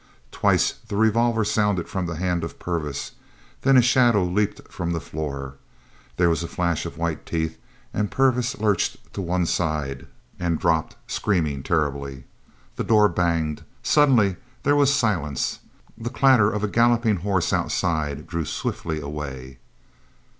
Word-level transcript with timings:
Twice 0.31 0.71
the 0.87 0.95
revolver 0.95 1.45
sounded 1.45 1.87
from 1.87 2.07
the 2.07 2.15
hand 2.15 2.43
of 2.43 2.57
Purvis. 2.57 3.11
Then 3.61 3.77
a 3.77 3.83
shadow 3.83 4.23
leaped 4.23 4.67
from 4.71 4.93
the 4.93 4.99
floor. 4.99 5.57
There 6.17 6.27
was 6.27 6.41
a 6.41 6.47
flash 6.47 6.87
of 6.87 6.97
white 6.97 7.23
teeth, 7.23 7.59
and 7.93 8.09
Purvis 8.09 8.57
lurched 8.57 9.13
to 9.13 9.21
one 9.21 9.45
side 9.45 10.07
and 10.39 10.57
dropped, 10.59 10.95
screaming 11.05 11.61
terribly. 11.61 12.23
The 12.77 12.83
door 12.83 13.09
banged. 13.09 13.63
Suddenly 13.83 14.37
there 14.63 14.75
was 14.75 14.91
silence. 14.91 15.59
The 15.95 16.09
clatter 16.09 16.49
of 16.49 16.63
a 16.63 16.67
galloping 16.67 17.17
horse 17.17 17.53
outside 17.53 18.25
drew 18.25 18.45
swiftly 18.45 18.99
away. 18.99 19.59